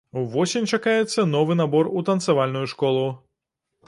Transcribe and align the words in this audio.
Увосень 0.19 0.69
чакаецца 0.77 1.25
новы 1.33 1.57
набор 1.59 1.89
у 2.01 2.03
танцавальную 2.07 2.65
школу. 2.73 3.05